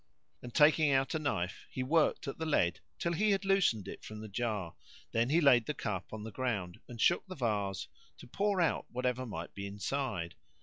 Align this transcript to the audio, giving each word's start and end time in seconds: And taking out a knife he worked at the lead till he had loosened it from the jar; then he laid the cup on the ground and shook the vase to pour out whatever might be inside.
And 0.41 0.51
taking 0.51 0.89
out 0.91 1.13
a 1.13 1.19
knife 1.19 1.67
he 1.69 1.83
worked 1.83 2.27
at 2.27 2.39
the 2.39 2.45
lead 2.47 2.79
till 2.97 3.13
he 3.13 3.29
had 3.29 3.45
loosened 3.45 3.87
it 3.87 4.03
from 4.03 4.19
the 4.19 4.27
jar; 4.27 4.75
then 5.11 5.29
he 5.29 5.39
laid 5.39 5.67
the 5.67 5.75
cup 5.75 6.11
on 6.11 6.23
the 6.23 6.31
ground 6.31 6.79
and 6.87 6.99
shook 6.99 7.27
the 7.27 7.35
vase 7.35 7.87
to 8.17 8.25
pour 8.25 8.59
out 8.59 8.87
whatever 8.89 9.27
might 9.27 9.53
be 9.53 9.67
inside. 9.67 10.33